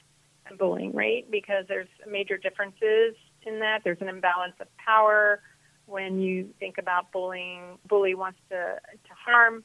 and 0.48 0.58
bullying, 0.58 0.92
right? 0.92 1.30
Because 1.30 1.66
there's 1.68 1.88
major 2.10 2.38
differences 2.38 3.14
in 3.42 3.60
that. 3.60 3.80
There's 3.84 4.00
an 4.00 4.08
imbalance 4.08 4.54
of 4.60 4.68
power 4.76 5.40
when 5.86 6.20
you 6.20 6.48
think 6.58 6.78
about 6.78 7.12
bullying. 7.12 7.78
Bully 7.86 8.14
wants 8.14 8.38
to 8.50 8.78
to 8.84 9.14
harm, 9.26 9.64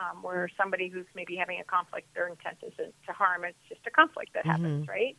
um, 0.00 0.22
where 0.22 0.48
somebody 0.56 0.88
who's 0.88 1.06
maybe 1.14 1.36
having 1.36 1.60
a 1.60 1.64
conflict, 1.64 2.08
their 2.14 2.28
intent 2.28 2.58
isn't 2.62 2.94
to 3.06 3.12
harm. 3.12 3.44
It's 3.44 3.58
just 3.68 3.80
a 3.86 3.90
conflict 3.90 4.32
that 4.34 4.46
happens, 4.46 4.88
right? 4.88 5.16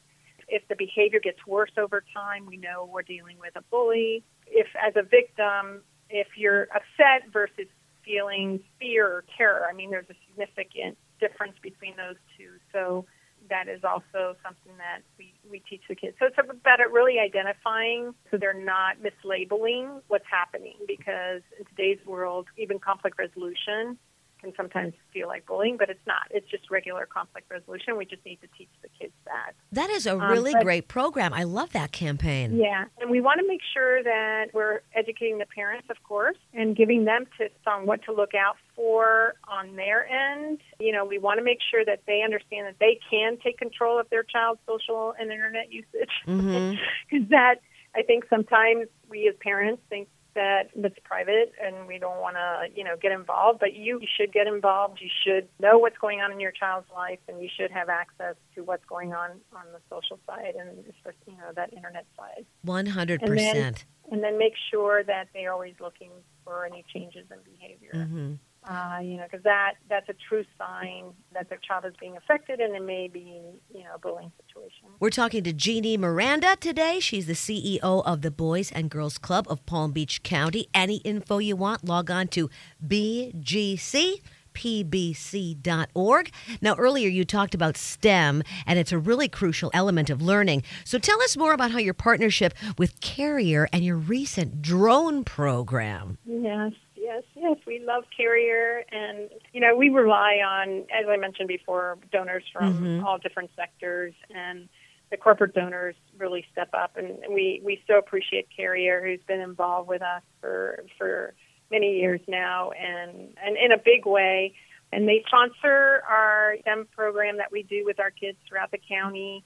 If 0.48 0.68
the 0.68 0.76
behavior 0.76 1.20
gets 1.20 1.46
worse 1.46 1.72
over 1.78 2.04
time, 2.14 2.46
we 2.46 2.58
know 2.58 2.90
we're 2.92 3.04
dealing 3.04 3.38
with 3.40 3.56
a 3.56 3.62
bully. 3.70 4.24
If, 4.48 4.68
as 4.76 4.94
a 4.96 5.04
victim, 5.04 5.82
if 6.10 6.28
you're 6.36 6.68
upset 6.76 7.32
versus 7.32 7.68
feeling 8.04 8.60
fear 8.80 9.08
or 9.08 9.24
terror, 9.38 9.68
I 9.70 9.74
mean, 9.74 9.92
there's 9.92 10.10
a 10.10 10.16
significant 10.28 10.98
difference 11.20 11.54
between 11.62 11.96
those 11.96 12.18
two. 12.38 12.50
So 12.74 13.06
that 13.50 13.68
is 13.68 13.84
also 13.84 14.36
something 14.44 14.74
that 14.78 15.02
we, 15.18 15.34
we 15.50 15.60
teach 15.60 15.82
the 15.88 15.96
kids. 15.96 16.16
So 16.20 16.26
it's 16.26 16.38
about 16.38 16.80
it 16.80 16.92
really 16.92 17.20
identifying 17.20 18.14
so 18.30 18.38
they're 18.38 18.54
not 18.54 18.98
mislabeling 19.02 20.02
what's 20.08 20.26
happening 20.30 20.76
because 20.88 21.42
in 21.58 21.66
today's 21.66 22.00
world, 22.06 22.48
even 22.58 22.80
conflict 22.80 23.18
resolution 23.18 23.98
can 24.42 24.54
sometimes 24.58 24.94
feel 25.14 25.28
like 25.28 25.46
bullying, 25.46 25.78
but 25.78 25.90
it's 25.90 26.06
not. 26.08 26.24
It's 26.32 26.50
just 26.50 26.70
regular 26.72 27.06
conflict 27.06 27.50
resolution. 27.52 27.96
We 27.98 28.06
just 28.06 28.26
need 28.26 28.40
to 28.42 28.48
teach 28.58 28.70
the 28.82 28.90
kids 29.00 29.14
that. 29.26 29.54
That 29.72 29.90
is 29.92 30.08
a 30.08 30.14
Um, 30.14 30.32
really 30.32 30.54
but- 30.54 30.64
great 30.64 30.88
program. 30.88 31.34
I 31.34 31.44
love 31.44 31.72
that 31.74 31.92
campaign. 31.92 32.58
Yeah, 32.58 32.86
and 33.00 33.10
we 33.12 33.22
want 33.22 33.40
to 33.40 33.48
make 33.48 33.62
sure 33.74 34.02
that 34.04 34.48
we're 34.54 34.82
educating 34.96 35.38
the 35.38 35.46
parents, 35.46 35.88
of 35.90 36.02
course, 36.04 36.38
and 36.54 36.76
giving 36.76 37.06
them 37.06 37.26
tips 37.38 37.60
on 37.68 37.86
what 37.86 38.04
to 38.06 38.12
look 38.14 38.34
out 38.34 38.58
for 38.76 39.36
on 39.48 39.76
their 39.76 40.08
end. 40.10 40.60
You 40.80 40.92
know, 40.92 41.06
we 41.06 41.20
want 41.20 41.38
to 41.38 41.44
make 41.44 41.60
sure 41.70 41.86
that 41.86 42.02
they 42.08 42.22
understand 42.24 42.68
that 42.68 42.80
they 42.80 43.00
can 43.10 43.38
take 43.38 43.58
control 43.58 44.00
of 44.00 44.10
their 44.10 44.24
child's 44.24 44.60
social 44.68 45.14
and 45.20 45.32
internet 45.32 45.72
usage. 45.72 46.10
Because 47.10 47.28
that, 47.30 47.56
I 47.96 48.02
think 48.04 48.26
sometimes 48.30 48.88
we 49.10 49.28
as 49.28 49.36
parents 49.42 49.82
think 49.90 50.08
that 50.36 50.70
it's 50.76 50.96
private 51.04 51.54
and 51.64 51.88
we 51.88 52.00
don't 52.00 52.20
want 52.20 52.36
to, 52.36 52.68
you 52.76 52.84
know, 52.84 52.96
get 53.02 53.12
involved. 53.12 53.60
But 53.60 53.74
you, 53.74 54.00
you 54.00 54.08
should 54.18 54.32
get 54.32 54.48
involved. 54.48 55.00
You 55.02 55.10
should 55.24 55.48
know 55.60 55.78
what's 55.78 55.98
going 55.98 56.22
on 56.22 56.32
in 56.32 56.40
your 56.40 56.52
child's 56.52 56.90
life, 56.96 57.20
and 57.28 57.42
you 57.42 57.50
should 57.56 57.72
have 57.72 57.90
access 57.90 58.36
to 58.56 58.64
what's 58.64 58.86
going 58.86 59.14
on 59.14 59.32
on 59.56 59.66
the 59.74 59.80
social 59.90 60.20
side 60.26 60.56
and, 60.60 60.84
you 61.28 61.38
know, 61.38 61.52
that 61.56 61.74
internet 61.74 62.06
side. 62.18 62.46
100%. 62.66 63.84
And 64.12 64.24
then 64.24 64.38
make 64.38 64.54
sure 64.70 65.04
that 65.04 65.28
they're 65.34 65.54
always 65.54 65.76
looking 65.80 66.12
for 66.44 66.66
any 66.66 66.84
changes 66.94 67.26
in 67.32 67.38
behavior. 67.54 68.06
hmm 68.06 68.34
Uh, 68.64 69.00
you 69.02 69.18
know, 69.18 69.24
because 69.24 69.44
that 69.44 69.74
that's 69.90 70.08
a 70.08 70.14
true 70.30 70.46
sign 70.56 71.06
that 71.34 71.50
their 71.50 71.58
child 71.58 71.84
is 71.84 71.94
being 72.00 72.16
affected, 72.16 72.60
and 72.60 72.76
it 72.76 72.84
may 72.84 73.08
be 73.08 73.42
you 73.74 73.84
know 73.84 73.96
a 73.96 74.00
bullying 74.00 74.32
situation. 74.46 74.88
We're 75.00 75.10
talking 75.10 75.44
to 75.46 75.54
Jeannie 75.54 75.98
Miranda 75.98 76.56
today. 76.60 77.00
She's 77.00 77.26
the 77.26 77.34
CEO 77.34 77.80
of 77.82 78.22
the 78.22 78.30
Boys 78.30 78.72
and 78.72 78.92
Girls 78.92 79.18
Club 79.18 79.48
of 79.50 79.66
Palm 79.66 79.94
Beach 79.94 80.22
County. 80.22 80.68
Any 80.76 80.98
info 80.98 81.40
you 81.40 81.56
want, 81.56 81.86
log 81.86 82.12
on 82.12 82.28
to 82.30 82.52
BGC 82.86 84.22
pbc.org. 84.54 86.32
Now, 86.62 86.76
earlier 86.76 87.08
you 87.08 87.26
talked 87.26 87.56
about 87.56 87.78
STEM, 87.78 88.44
and 88.66 88.80
it's 88.80 88.92
a 88.92 88.98
really 88.98 89.28
crucial 89.28 89.72
element 89.74 90.10
of 90.10 90.22
learning. 90.22 90.64
So 90.84 91.00
tell 91.00 91.22
us 91.22 91.38
more 91.38 91.54
about 91.54 91.72
how 91.72 91.80
your 91.80 91.94
partnership 91.94 92.54
with 92.78 93.00
Carrier 93.02 93.68
and 93.72 93.84
your 93.84 93.98
recent 93.98 94.62
drone 94.62 95.24
program. 95.24 96.18
Yes, 96.26 96.74
yes, 97.12 97.24
yes. 97.36 97.58
We 97.66 97.84
love 97.86 98.04
Carrier, 98.16 98.84
and, 98.92 99.30
you 99.54 99.62
know, 99.62 99.76
we 99.76 99.90
rely 99.90 100.40
on, 100.46 100.86
as 100.94 101.06
I 101.10 101.18
mentioned 101.18 101.48
before, 101.48 101.98
donors 102.12 102.44
from 102.52 102.74
mm-hmm. 102.74 103.06
all 103.06 103.18
different 103.18 103.52
sectors, 103.56 104.14
and 104.34 104.70
the 105.10 105.18
corporate 105.18 105.54
donors 105.54 105.96
really 106.18 106.46
step 106.52 106.70
up, 106.74 106.96
and 106.96 107.20
we, 107.30 107.62
we 107.64 107.82
so 107.86 107.98
appreciate 107.98 108.48
Carrier, 108.56 109.06
who's 109.06 109.20
been 109.28 109.42
involved 109.42 109.90
with 109.90 110.02
us 110.02 110.24
for, 110.40 110.86
for 110.98 111.34
many 111.70 111.98
years 111.98 112.22
now 112.28 112.72
and, 112.72 113.34
and 113.44 113.58
in 113.58 113.72
a 113.72 113.78
big 113.78 114.06
way. 114.06 114.54
And 114.94 115.08
they 115.08 115.24
sponsor 115.28 116.04
our 116.08 116.56
STEM 116.62 116.88
program 116.94 117.38
that 117.38 117.52
we 117.52 117.64
do 117.64 117.84
with 117.86 118.00
our 118.00 118.12
kids 118.12 118.38
throughout 118.48 118.72
the 118.72 118.80
county. 118.90 119.44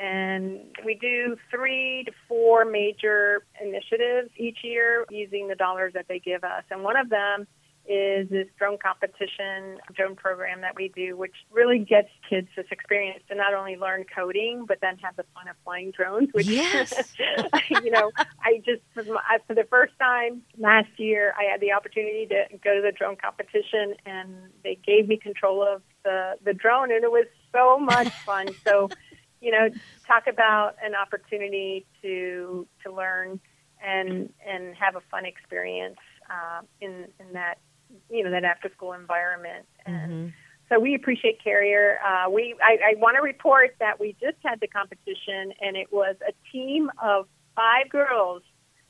And 0.00 0.74
we 0.84 0.94
do 0.94 1.36
three 1.50 2.04
to 2.06 2.12
four 2.26 2.64
major 2.64 3.44
initiatives 3.60 4.30
each 4.36 4.58
year 4.62 5.04
using 5.10 5.48
the 5.48 5.54
dollars 5.54 5.92
that 5.94 6.06
they 6.08 6.18
give 6.18 6.44
us. 6.44 6.64
And 6.70 6.82
one 6.82 6.96
of 6.96 7.10
them 7.10 7.46
is 7.88 8.28
this 8.28 8.46
drone 8.58 8.78
competition 8.78 9.78
drone 9.92 10.14
program 10.14 10.60
that 10.60 10.76
we 10.76 10.88
do, 10.94 11.16
which 11.16 11.34
really 11.50 11.78
gets 11.80 12.08
kids 12.28 12.46
this 12.54 12.66
experience 12.70 13.22
to 13.28 13.34
not 13.34 13.54
only 13.54 13.76
learn 13.76 14.04
coding, 14.14 14.64
but 14.66 14.78
then 14.80 14.96
have 14.98 15.16
the 15.16 15.24
fun 15.34 15.48
of 15.48 15.56
flying 15.64 15.90
drones. 15.90 16.28
Which, 16.32 16.46
yes. 16.46 17.12
you 17.70 17.90
know, 17.90 18.12
I 18.40 18.62
just 18.64 18.82
for 18.94 19.54
the 19.54 19.66
first 19.68 19.94
time 19.98 20.42
last 20.58 20.90
year, 20.96 21.34
I 21.36 21.50
had 21.50 21.60
the 21.60 21.72
opportunity 21.72 22.26
to 22.26 22.56
go 22.62 22.76
to 22.76 22.82
the 22.82 22.92
drone 22.92 23.16
competition, 23.16 23.94
and 24.06 24.32
they 24.62 24.78
gave 24.86 25.08
me 25.08 25.16
control 25.16 25.62
of 25.62 25.82
the 26.04 26.36
the 26.44 26.54
drone, 26.54 26.92
and 26.92 27.02
it 27.02 27.10
was 27.10 27.26
so 27.52 27.78
much 27.78 28.08
fun. 28.24 28.48
so, 28.64 28.90
you 29.42 29.50
know, 29.50 29.68
talk 30.06 30.26
about 30.26 30.76
an 30.82 30.94
opportunity 30.94 31.84
to 32.00 32.66
to 32.84 32.92
learn 32.92 33.40
and 33.84 34.32
and 34.46 34.74
have 34.76 34.96
a 34.96 35.00
fun 35.10 35.26
experience 35.26 35.98
uh, 36.30 36.62
in 36.80 37.08
in 37.18 37.32
that 37.32 37.58
you 38.10 38.24
know 38.24 38.30
that 38.30 38.44
after 38.44 38.70
school 38.74 38.92
environment 38.92 39.66
and 39.84 40.12
mm-hmm. 40.12 40.28
so 40.68 40.78
we 40.78 40.94
appreciate 40.94 41.42
carrier 41.42 41.98
uh, 42.06 42.30
we 42.30 42.54
I, 42.62 42.92
I 42.92 42.94
want 42.98 43.16
to 43.16 43.22
report 43.22 43.74
that 43.80 44.00
we 44.00 44.16
just 44.20 44.36
had 44.44 44.60
the 44.60 44.68
competition 44.68 45.52
and 45.60 45.76
it 45.76 45.92
was 45.92 46.16
a 46.26 46.32
team 46.50 46.90
of 47.02 47.26
five 47.54 47.90
girls 47.90 48.42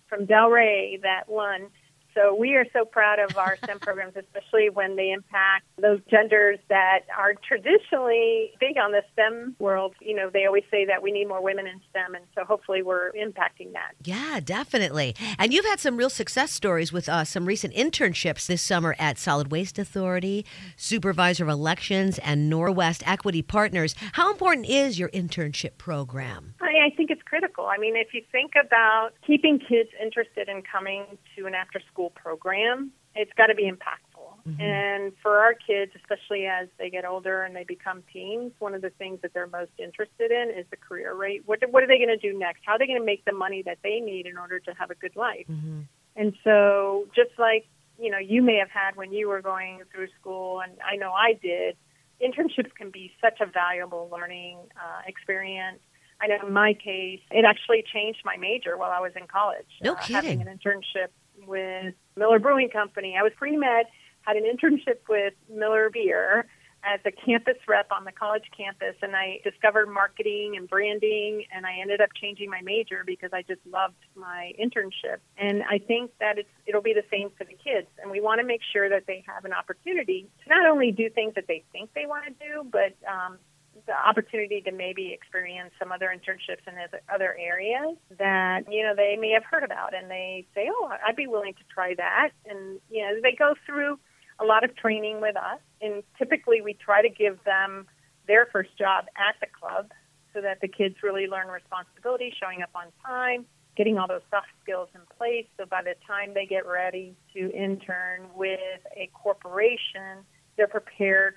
from 0.09 0.27
delray 0.27 1.01
that 1.03 1.25
won 1.29 1.69
so 2.15 2.35
we 2.35 2.57
are 2.57 2.67
so 2.73 2.85
proud 2.85 3.19
of 3.19 3.37
our 3.37 3.57
STEM 3.63 3.81
programs, 3.81 4.15
especially 4.17 4.69
when 4.71 4.97
they 4.97 5.11
impact 5.13 5.65
those 5.81 6.01
genders 6.11 6.59
that 6.69 7.01
are 7.17 7.35
traditionally 7.47 8.53
big 8.61 8.77
on 8.77 8.93
the 8.93 9.03
STEM 9.13 9.57
world. 9.59 9.95
You 10.01 10.17
know, 10.17 10.31
they 10.31 10.47
always 10.47 10.65
say 10.71 10.85
that 10.87 11.03
we 11.03 11.13
need 11.13 11.27
more 11.27 11.43
women 11.43 11.67
in 11.67 11.81
STEM, 11.91 12.15
and 12.15 12.25
so 12.35 12.45
hopefully 12.45 12.83
we're 12.83 13.13
impacting 13.13 13.73
that. 13.73 13.93
Yeah, 14.03 14.41
definitely. 14.41 15.15
And 15.39 15.53
you've 15.53 15.65
had 15.65 15.81
some 15.81 15.97
real 15.97 16.11
success 16.11 16.53
stories 16.53 16.93
with 16.93 17.09
uh, 17.09 17.25
some 17.25 17.47
recent 17.47 17.75
internships 17.75 18.47
this 18.47 18.63
summer 18.63 18.95
at 18.99 19.19
Solid 19.19 19.51
Waste 19.51 19.79
Authority, 19.79 20.45
Supervisor 20.77 21.45
of 21.45 21.51
Elections, 21.51 22.19
and 22.19 22.53
Norwest 22.53 23.03
Equity 23.07 23.43
Partners. 23.43 23.95
How 24.13 24.31
important 24.31 24.67
is 24.67 24.99
your 24.99 25.09
internship 25.11 25.79
program? 25.79 26.55
I, 26.61 26.87
I 26.87 26.91
think 26.97 27.11
it's 27.11 27.23
critical. 27.23 27.67
I 27.67 27.79
mean, 27.79 27.97
if 27.97 28.15
you 28.15 28.23
think 28.31 28.53
about 28.63 29.11
keeping 29.27 29.59
kids 29.59 29.91
interested 30.01 30.49
in 30.49 30.63
coming 30.63 31.05
to 31.37 31.47
an 31.47 31.55
after 31.55 31.81
school 31.93 32.02
program, 32.11 32.93
it's 33.15 33.33
got 33.37 33.47
to 33.47 33.55
be 33.55 33.71
impactful. 33.71 34.49
Mm-hmm. 34.49 34.61
And 34.61 35.13
for 35.23 35.39
our 35.39 35.55
kids, 35.55 35.93
especially 35.95 36.47
as 36.47 36.69
they 36.79 36.91
get 36.91 37.05
older 37.05 37.43
and 37.43 37.55
they 37.55 37.65
become 37.65 38.03
teens, 38.13 38.53
one 38.59 38.75
of 38.75 38.83
the 38.83 38.91
things 38.91 39.21
that 39.23 39.33
they're 39.33 39.47
most 39.47 39.71
interested 39.79 40.33
in 40.33 40.51
is 40.59 40.67
the 40.71 40.77
career 40.77 41.15
rate. 41.15 41.43
What, 41.47 41.61
what 41.71 41.83
are 41.83 41.87
they 41.87 41.99
going 41.99 42.09
to 42.09 42.17
do 42.17 42.37
next? 42.37 42.63
How 42.65 42.73
are 42.73 42.79
they 42.79 42.87
going 42.87 42.99
to 42.99 43.05
make 43.05 43.25
the 43.25 43.33
money 43.33 43.63
that 43.67 43.79
they 43.85 44.01
need 44.01 44.27
in 44.27 44.37
order 44.37 44.59
to 44.61 44.73
have 44.79 44.91
a 44.91 44.97
good 44.97 45.15
life? 45.15 45.47
Mm-hmm. 45.49 45.81
And 46.17 46.35
so, 46.45 47.07
just 47.15 47.39
like 47.39 47.67
you 47.99 48.11
know, 48.11 48.19
you 48.19 48.43
may 48.43 48.57
have 48.57 48.71
had 48.71 48.97
when 48.97 49.13
you 49.13 49.29
were 49.29 49.43
going 49.43 49.83
through 49.95 50.09
school, 50.21 50.61
and 50.61 50.73
I 50.85 50.97
know 50.97 51.13
I 51.13 51.35
did. 51.41 51.77
Internships 52.21 52.75
can 52.75 52.91
be 52.91 53.13
such 53.21 53.41
a 53.41 53.47
valuable 53.47 54.09
learning 54.11 54.59
uh, 54.77 55.03
experience 55.07 55.81
I 56.23 56.29
know 56.29 56.47
in 56.47 56.53
my 56.53 56.75
case, 56.75 57.21
it 57.33 57.45
actually 57.45 57.85
changed 57.93 58.21
my 58.25 58.37
major 58.37 58.77
while 58.77 58.93
I 58.93 59.01
was 59.01 59.13
in 59.17 59.27
college. 59.27 59.67
No 59.83 59.95
uh, 59.95 59.97
kidding. 59.97 60.39
Having 60.39 60.49
an 60.49 60.59
internship 60.59 61.09
with 61.47 61.95
Miller 62.17 62.39
Brewing 62.39 62.71
Company. 62.71 63.17
I 63.19 63.23
was 63.23 63.33
pre 63.37 63.57
med, 63.57 63.87
had 64.23 64.37
an 64.37 64.45
internship 64.45 65.09
with 65.09 65.35
Miller 65.49 65.91
Beer 65.91 66.47
as 66.85 67.01
a 67.05 67.13
campus 67.13 67.57
rep 67.69 67.93
on 67.93 68.05
the 68.05 68.13
college 68.13 68.45
campus, 68.57 68.97
and 69.03 69.15
I 69.15 69.41
discovered 69.45 69.89
marketing 69.89 70.55
and 70.57 70.69
branding, 70.69 71.45
and 71.55 71.65
I 71.65 71.79
ended 71.81 72.01
up 72.01 72.11
changing 72.21 72.51
my 72.51 72.61
major 72.61 73.05
because 73.07 73.31
I 73.33 73.43
just 73.43 73.61
loved 73.71 73.95
my 74.17 74.53
internship. 74.61 75.19
And 75.39 75.63
I 75.63 75.79
think 75.79 76.11
that 76.19 76.39
it's 76.39 76.49
it'll 76.67 76.83
be 76.83 76.95
the 76.95 77.05
same 77.11 77.31
for 77.39 77.45
the 77.45 77.55
kids, 77.55 77.87
and 78.01 78.11
we 78.11 78.21
want 78.21 78.41
to 78.41 78.47
make 78.47 78.61
sure 78.73 78.89
that 78.89 79.05
they 79.07 79.25
have 79.27 79.45
an 79.45 79.53
opportunity 79.53 80.29
to 80.43 80.51
not 80.51 80.69
only 80.69 80.91
do 80.91 81.09
things 81.09 81.35
that 81.37 81.47
they 81.47 81.63
think 81.73 81.91
they 81.95 82.07
want 82.07 82.25
to 82.25 82.33
do, 82.33 82.67
but 82.71 82.97
um, 83.09 83.39
the 83.87 83.93
opportunity 83.93 84.61
to 84.63 84.73
maybe 84.73 85.13
experience 85.13 85.73
some 85.79 85.93
other 85.93 86.09
internships 86.15 86.67
in 86.67 86.75
other 87.13 87.37
areas 87.39 87.97
that 88.19 88.71
you 88.71 88.83
know 88.83 88.95
they 88.95 89.17
may 89.19 89.31
have 89.31 89.45
heard 89.45 89.65
about, 89.65 89.95
and 89.95 90.11
they 90.11 90.47
say, 90.55 90.69
"Oh, 90.71 90.91
I'd 91.07 91.17
be 91.17 91.27
willing 91.27 91.55
to 91.55 91.65
try 91.73 91.95
that." 91.95 92.31
And 92.47 92.81
you 92.91 93.03
know, 93.03 93.21
they 93.23 93.33
go 93.33 93.55
through 93.67 93.99
a 94.39 94.45
lot 94.45 94.65
of 94.65 94.77
training 94.77 95.21
with 95.21 95.37
us, 95.37 95.61
and 95.81 96.03
typically 96.19 96.61
we 96.61 96.75
try 96.75 97.03
to 97.03 97.09
give 97.09 97.43
them 97.45 97.87
their 98.27 98.47
first 98.53 98.77
job 98.79 99.07
at 99.17 99.37
the 99.41 99.47
club 99.47 99.91
so 100.33 100.41
that 100.41 100.61
the 100.61 100.69
kids 100.69 100.97
really 101.03 101.27
learn 101.27 101.49
responsibility, 101.49 102.33
showing 102.41 102.63
up 102.63 102.71
on 102.75 102.87
time, 103.05 103.45
getting 103.77 103.99
all 103.99 104.09
those 104.09 104.23
soft 104.31 104.49
skills 104.63 104.89
in 104.95 105.01
place. 105.17 105.47
So 105.59 105.67
by 105.67 105.83
the 105.83 105.95
time 106.07 106.35
they 106.35 106.47
get 106.47 106.67
ready 106.67 107.15
to 107.35 107.51
intern 107.53 108.29
with 108.35 108.81
a 108.97 109.11
corporation, 109.13 110.25
they're 110.57 110.69
prepared 110.69 111.35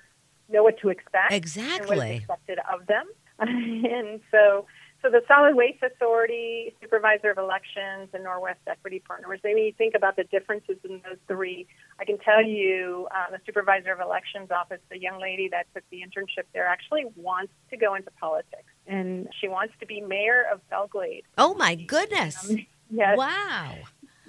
know 0.48 0.62
what 0.62 0.78
to 0.80 0.88
expect. 0.88 1.32
Exactly. 1.32 2.16
expected 2.16 2.58
of 2.72 2.86
them. 2.86 3.06
and 3.38 4.20
so, 4.30 4.66
so 5.02 5.10
the 5.10 5.20
Solid 5.28 5.54
Waste 5.56 5.82
Authority, 5.82 6.74
Supervisor 6.80 7.30
of 7.30 7.38
Elections, 7.38 8.08
and 8.14 8.24
Norwest 8.24 8.56
Equity 8.66 9.02
Partners, 9.06 9.40
maybe 9.44 9.60
you 9.60 9.72
think 9.76 9.94
about 9.94 10.16
the 10.16 10.24
differences 10.24 10.76
in 10.84 11.02
those 11.04 11.18
three. 11.28 11.66
I 12.00 12.04
can 12.04 12.18
tell 12.18 12.42
you 12.42 13.08
uh, 13.10 13.30
the 13.30 13.38
Supervisor 13.44 13.92
of 13.92 14.00
Elections 14.00 14.50
office, 14.50 14.80
the 14.90 14.98
young 14.98 15.20
lady 15.20 15.48
that 15.50 15.66
took 15.74 15.84
the 15.90 15.98
internship 15.98 16.44
there, 16.54 16.66
actually 16.66 17.04
wants 17.16 17.52
to 17.70 17.76
go 17.76 17.94
into 17.94 18.10
politics. 18.12 18.64
And 18.86 19.28
she 19.38 19.48
wants 19.48 19.74
to 19.80 19.86
be 19.86 20.00
mayor 20.00 20.44
of 20.50 20.66
Belle 20.70 20.86
Glade. 20.86 21.24
Oh, 21.36 21.54
my 21.54 21.74
goodness. 21.74 22.50
Um, 22.50 22.66
yes. 22.90 23.18
Wow. 23.18 23.74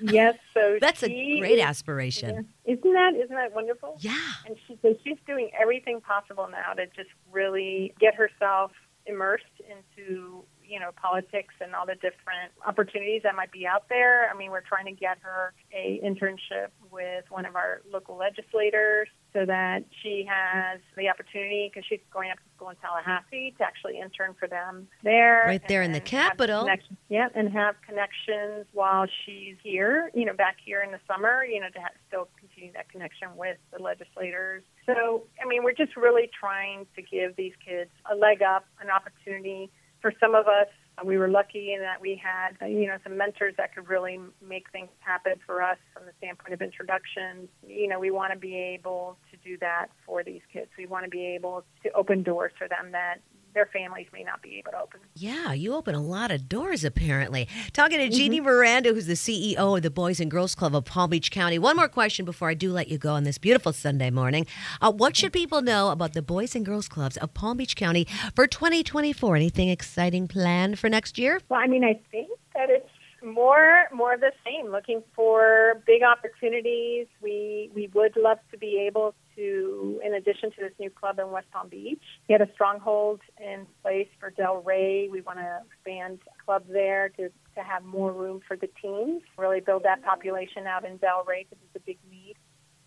Yes, 0.02 0.36
so 0.54 0.78
that's 0.82 1.04
a 1.04 1.40
great 1.40 1.60
aspiration. 1.60 2.48
Isn't 2.66 2.94
that 2.94 3.14
isn't 3.16 3.36
that 3.36 3.54
wonderful? 3.54 3.98
Yeah. 4.00 4.18
And 4.46 4.56
she 4.68 4.78
so 4.82 4.96
she's 5.04 5.18
doing 5.26 5.50
everything 5.60 6.02
possible 6.02 6.48
now 6.50 6.74
to 6.74 6.86
just 6.88 7.10
really 7.32 7.94
get 8.00 8.16
herself 8.16 8.72
immersed 9.06 9.46
into 9.70 10.44
you 10.68 10.80
know 10.80 10.92
politics 11.02 11.54
and 11.62 11.74
all 11.76 11.86
the 11.86 11.96
different 11.96 12.52
opportunities 12.66 13.22
that 13.24 13.36
might 13.36 13.52
be 13.52 13.66
out 13.66 13.90
there. 13.90 14.30
I 14.34 14.38
mean, 14.38 14.52
we're 14.52 14.62
trying 14.62 14.86
to 14.86 14.92
get 14.92 15.18
her 15.22 15.54
a 15.74 16.00
internship 16.04 16.70
with 16.92 17.26
one 17.30 17.46
of 17.46 17.56
our 17.56 17.82
local 17.92 18.18
legislators 18.18 19.08
so 19.34 19.46
that 19.46 19.84
she 20.02 20.26
has 20.28 20.80
the 20.96 21.10
opportunity 21.10 21.70
because 21.72 21.86
she's 21.88 22.00
going 22.12 22.32
up 22.32 22.38
to 22.38 22.44
school 22.56 22.70
in 22.70 22.76
Tallahassee 22.78 23.54
to 23.58 23.64
actually 23.64 24.00
intern 24.00 24.36
for 24.40 24.48
them 24.48 24.88
there. 25.04 25.44
Right 25.46 25.68
there 25.68 25.84
in 25.84 25.92
the 25.92 26.00
capital. 26.00 26.68
Yeah, 27.10 27.28
and 27.36 27.52
have 27.52 27.76
connections 27.86 28.66
while 28.74 29.06
she's 29.26 29.56
here, 29.62 30.12
you 30.14 30.26
know, 30.26 30.34
back 30.34 30.58
here 30.64 30.82
in 30.82 30.92
the 30.92 31.00
summer, 31.08 31.44
you 31.44 31.60
know, 31.60 31.70
to 31.70 31.80
have, 31.80 31.92
still 32.08 32.28
continue 32.40 32.72
that 32.74 32.90
connection 32.90 33.30
with 33.36 33.58
the 33.76 33.82
legislators. 33.82 34.64
So, 34.86 35.24
I 35.44 35.48
mean, 35.48 35.64
we're 35.64 35.74
just 35.74 35.96
really 35.96 36.30
trying 36.40 36.88
to 36.96 37.02
give 37.02 37.36
these 37.36 37.54
kids 37.64 37.92
a 38.12 38.16
leg 38.16 38.42
up, 38.42 38.66
an 38.82 38.90
opportunity. 38.90 39.70
For 40.08 40.14
some 40.22 40.36
of 40.36 40.48
us, 40.48 40.68
uh, 40.98 41.02
we 41.04 41.18
were 41.18 41.28
lucky 41.28 41.74
in 41.74 41.82
that 41.82 42.00
we 42.00 42.16
had, 42.16 42.56
uh, 42.62 42.66
you 42.66 42.88
know, 42.88 42.96
some 43.04 43.18
mentors 43.18 43.56
that 43.58 43.76
could 43.76 43.90
really 43.90 44.22
make 44.42 44.72
things 44.72 44.88
happen 45.02 45.34
for 45.46 45.62
us 45.62 45.76
from 45.94 46.06
the 46.06 46.14
standpoint 46.18 46.54
of 46.54 46.62
introductions. 46.62 47.50
You 47.68 47.90
know, 47.90 48.00
we 48.00 48.10
want 48.10 48.32
to 48.32 48.40
be 48.40 48.56
able 48.56 49.18
to 49.32 49.38
do 49.44 49.58
that 49.58 49.88
for 50.06 50.24
these 50.24 50.40
kids. 50.54 50.70
We 50.78 50.86
want 50.86 51.04
to 51.04 51.10
be 51.10 51.26
able 51.26 51.66
to 51.84 51.92
open 51.92 52.24
doors 52.24 52.54
for 52.58 52.70
them 52.70 52.94
that 52.94 53.18
their 53.58 53.66
families 53.66 54.06
may 54.14 54.24
not 54.24 54.44
be 54.44 54.60
able 54.60 54.72
to 54.72 54.80
open. 54.80 55.00
Yeah, 55.16 55.52
you 55.52 55.74
open 55.74 55.96
a 55.96 56.02
lot 56.02 56.30
of 56.30 56.48
doors 56.48 56.84
apparently. 56.84 57.48
Talking 57.74 57.98
to 57.98 58.08
Jeannie 58.08 58.40
Miranda, 58.40 58.94
who's 58.94 59.08
the 59.08 59.14
CEO 59.14 59.76
of 59.76 59.82
the 59.82 59.90
Boys 59.90 60.20
and 60.20 60.30
Girls 60.30 60.54
Club 60.54 60.76
of 60.76 60.86
Palm 60.86 61.10
Beach 61.10 61.32
County. 61.32 61.58
One 61.58 61.76
more 61.76 61.88
question 61.88 62.24
before 62.24 62.50
I 62.50 62.54
do 62.54 62.72
let 62.72 62.88
you 62.88 63.00
go 63.00 63.14
on 63.14 63.24
this 63.24 63.40
beautiful 63.40 63.74
Sunday 63.74 64.12
morning. 64.12 64.46
Uh, 64.80 64.92
what 64.92 65.18
should 65.18 65.34
people 65.34 65.64
know 65.64 65.90
about 65.90 66.14
the 66.14 66.22
Boys 66.22 66.56
and 66.56 66.64
Girls 66.64 66.88
Clubs 66.88 67.18
of 67.18 67.34
Palm 67.34 67.58
Beach 67.58 67.76
County 67.76 68.06
for 68.36 68.46
2024? 68.46 69.36
Anything 69.36 69.70
exciting 69.70 70.28
planned 70.28 70.78
for 70.78 70.88
next 70.88 71.18
year? 71.18 71.42
Well, 71.50 71.60
I 71.60 71.66
mean, 71.66 71.84
I 71.84 72.00
think 72.12 72.30
that 72.54 72.70
it's 72.70 72.90
more 73.28 73.84
more 73.94 74.14
of 74.14 74.22
the 74.22 74.32
same. 74.46 74.72
Looking 74.72 75.04
for 75.16 75.82
big 75.86 76.02
opportunities. 76.04 77.08
We 77.22 77.70
we 77.76 77.90
would 77.94 78.16
love 78.18 78.40
to 78.52 78.58
be 78.58 78.84
able 78.88 79.14
to, 79.36 80.02
in 80.04 80.14
addition 80.16 80.50
to 80.52 80.58
this 80.62 80.72
new 80.80 80.90
club 80.90 81.20
in 81.20 81.30
West 81.32 81.48
Palm 81.52 81.70
Beach, 81.70 82.02
get 82.28 82.42
a 82.42 82.50
stronghold 82.54 83.22
in 83.40 83.68
place 83.84 84.08
for 84.20 84.32
Delray. 84.32 85.10
We 85.12 85.22
want 85.22 85.40
to 85.40 85.62
expand 85.68 86.20
club 86.46 86.64
there 86.70 87.10
to 87.18 87.30
to 87.56 87.64
have 87.64 87.84
more 87.84 88.12
room 88.12 88.42
for 88.48 88.56
the 88.58 88.70
teams. 88.82 89.22
Really 89.38 89.60
build 89.62 89.84
that 89.84 90.04
population 90.04 90.66
out 90.68 90.86
in 90.86 90.98
Delray 91.00 91.46
because 91.50 91.58
it's 91.66 91.76
a 91.76 91.86
big 91.86 91.98
need. 92.10 92.36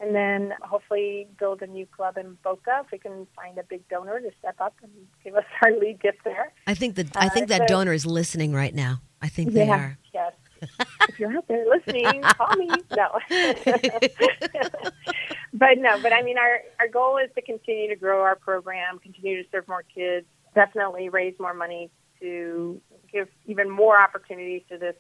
And 0.03 0.15
then 0.15 0.55
hopefully 0.63 1.29
build 1.39 1.61
a 1.61 1.67
new 1.67 1.85
club 1.85 2.17
in 2.17 2.39
Boca 2.43 2.81
if 2.85 2.91
we 2.91 2.97
can 2.99 3.27
find 3.37 3.59
a 3.59 3.63
big 3.63 3.87
donor 3.89 4.19
to 4.19 4.31
step 4.39 4.57
up 4.59 4.75
and 4.83 4.91
give 5.23 5.35
us 5.35 5.45
our 5.63 5.73
lead 5.73 6.01
gift 6.01 6.19
there. 6.25 6.53
I 6.67 6.73
think 6.75 6.95
that 6.95 7.15
I 7.17 7.29
think 7.29 7.45
Uh, 7.45 7.59
that 7.59 7.69
so- 7.69 7.75
donor 7.75 7.93
is 7.93 8.07
listening 8.07 8.55
right 8.55 8.75
now. 8.75 9.01
I 9.23 9.29
think 9.29 9.53
they 9.53 9.67
yeah, 9.67 9.75
are. 9.75 9.99
Yes. 10.13 10.33
if 11.09 11.19
you're 11.19 11.37
out 11.37 11.49
there 11.49 11.67
listening, 11.69 12.23
call 12.37 12.57
me. 12.57 12.69
No. 12.97 13.19
but 15.53 15.79
no, 15.79 16.01
but 16.03 16.13
I 16.13 16.23
mean, 16.23 16.39
our, 16.39 16.61
our 16.79 16.89
goal 16.89 17.19
is 17.19 17.31
to 17.35 17.43
continue 17.43 17.89
to 17.89 17.97
grow 17.97 18.23
our 18.23 18.37
program, 18.37 18.99
continue 18.99 19.43
to 19.43 19.49
serve 19.51 19.69
more 19.69 19.85
kids, 19.95 20.27
definitely 20.55 21.09
raise 21.09 21.35
more 21.39 21.55
money 21.55 21.91
to 22.21 22.81
give 23.13 23.29
even 23.47 23.71
more 23.71 24.01
opportunities 24.01 24.63
to 24.71 24.79
this 24.79 24.95